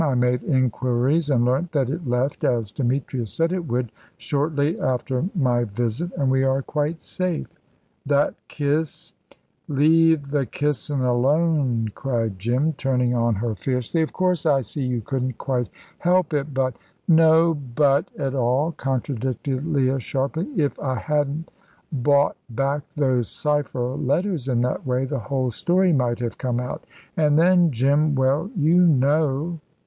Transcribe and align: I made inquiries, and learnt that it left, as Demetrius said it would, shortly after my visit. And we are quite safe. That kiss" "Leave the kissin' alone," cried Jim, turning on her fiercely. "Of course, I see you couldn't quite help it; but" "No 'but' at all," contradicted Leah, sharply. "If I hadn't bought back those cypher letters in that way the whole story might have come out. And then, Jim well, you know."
I 0.03 0.15
made 0.15 0.41
inquiries, 0.41 1.29
and 1.29 1.45
learnt 1.45 1.73
that 1.73 1.91
it 1.91 2.07
left, 2.07 2.43
as 2.43 2.71
Demetrius 2.71 3.35
said 3.35 3.53
it 3.53 3.67
would, 3.67 3.91
shortly 4.17 4.79
after 4.79 5.29
my 5.35 5.63
visit. 5.65 6.11
And 6.17 6.31
we 6.31 6.41
are 6.43 6.63
quite 6.63 7.03
safe. 7.03 7.59
That 8.07 8.33
kiss" 8.47 9.13
"Leave 9.67 10.31
the 10.31 10.47
kissin' 10.47 11.01
alone," 11.01 11.89
cried 11.93 12.39
Jim, 12.39 12.73
turning 12.73 13.13
on 13.13 13.35
her 13.35 13.53
fiercely. 13.53 14.01
"Of 14.01 14.11
course, 14.11 14.47
I 14.47 14.61
see 14.61 14.81
you 14.81 15.01
couldn't 15.03 15.37
quite 15.37 15.69
help 15.99 16.33
it; 16.33 16.51
but" 16.51 16.77
"No 17.07 17.53
'but' 17.53 18.09
at 18.17 18.33
all," 18.33 18.71
contradicted 18.71 19.65
Leah, 19.65 19.99
sharply. 19.99 20.47
"If 20.55 20.79
I 20.79 20.95
hadn't 20.95 21.51
bought 21.91 22.37
back 22.49 22.81
those 22.95 23.27
cypher 23.29 23.89
letters 23.93 24.47
in 24.47 24.61
that 24.61 24.83
way 24.83 25.05
the 25.05 25.19
whole 25.19 25.51
story 25.51 25.93
might 25.93 26.17
have 26.17 26.39
come 26.39 26.59
out. 26.59 26.85
And 27.15 27.37
then, 27.37 27.69
Jim 27.69 28.15
well, 28.15 28.49
you 28.57 28.81
know." 28.87 29.59